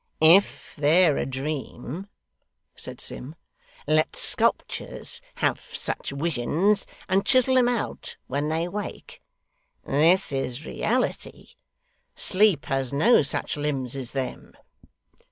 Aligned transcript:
'If 0.19 0.73
they're 0.75 1.15
a 1.17 1.27
dream,' 1.27 2.07
said 2.75 2.99
Sim, 2.99 3.35
'let 3.87 4.15
sculptures 4.15 5.21
have 5.35 5.59
such 5.61 6.11
wisions, 6.11 6.87
and 7.07 7.23
chisel 7.23 7.55
'em 7.55 7.69
out 7.69 8.17
when 8.25 8.49
they 8.49 8.67
wake. 8.67 9.21
This 9.85 10.31
is 10.31 10.65
reality. 10.65 11.49
Sleep 12.15 12.65
has 12.65 12.91
no 12.91 13.21
such 13.21 13.55
limbs 13.57 13.95
as 13.95 14.13
them. 14.13 14.53